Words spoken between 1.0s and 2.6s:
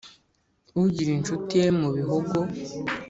inshuti ye mu Bihogo